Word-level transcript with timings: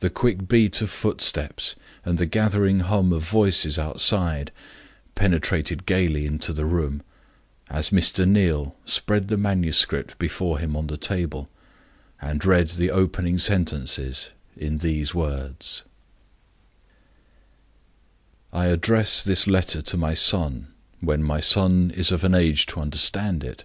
The 0.00 0.10
quick 0.10 0.48
beat 0.48 0.82
of 0.82 0.90
footsteps, 0.90 1.76
and 2.04 2.18
the 2.18 2.26
gathering 2.26 2.80
hum 2.80 3.12
of 3.12 3.22
voices 3.22 3.78
outside, 3.78 4.50
penetrated 5.14 5.86
gayly 5.86 6.26
into 6.26 6.52
the 6.52 6.64
room, 6.64 7.02
as 7.70 7.90
Mr. 7.90 8.26
Neal 8.26 8.76
spread 8.84 9.28
the 9.28 9.36
manuscript 9.36 10.18
before 10.18 10.58
him 10.58 10.74
on 10.76 10.88
the 10.88 10.96
table, 10.96 11.48
and 12.20 12.44
read 12.44 12.70
the 12.70 12.90
opening 12.90 13.38
sentences 13.38 14.30
in 14.56 14.78
these 14.78 15.14
words: 15.14 15.84
"I 18.52 18.66
address 18.66 19.22
this 19.22 19.46
letter 19.46 19.82
to 19.82 19.96
my 19.96 20.14
son, 20.14 20.66
when 20.98 21.22
my 21.22 21.38
son 21.38 21.92
is 21.94 22.10
of 22.10 22.24
an 22.24 22.34
age 22.34 22.66
to 22.66 22.80
understand 22.80 23.44
it. 23.44 23.62